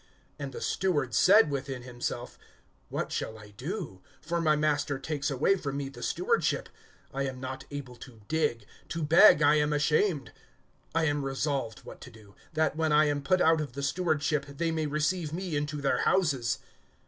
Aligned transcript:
(3)And 0.39 0.51
the 0.51 0.61
steward 0.61 1.13
said 1.13 1.51
within 1.51 1.83
himself: 1.83 2.39
What 2.89 3.11
shall 3.11 3.37
I 3.37 3.51
do? 3.51 4.01
for 4.19 4.41
my 4.41 4.55
master 4.55 4.97
takes 4.97 5.29
away 5.29 5.55
from 5.57 5.77
me 5.77 5.89
the 5.89 6.01
stewardship. 6.01 6.69
I 7.13 7.25
am 7.27 7.39
not 7.39 7.65
able 7.69 7.95
to 7.97 8.21
dig; 8.27 8.65
to 8.89 9.03
beg 9.03 9.43
I 9.43 9.57
am 9.59 9.71
ashamed. 9.71 10.31
(4)I 10.95 11.05
am 11.05 11.23
resolved 11.23 11.85
what 11.85 12.01
to 12.01 12.09
do, 12.09 12.33
that, 12.53 12.75
when 12.75 12.91
I 12.91 13.05
am 13.05 13.21
put 13.21 13.41
out 13.41 13.61
of 13.61 13.73
the 13.73 13.83
stewardship, 13.83 14.47
they 14.47 14.71
may 14.71 14.87
receive 14.87 15.31
me 15.33 15.55
into 15.55 15.79
their 15.81 15.99
houses. 15.99 16.57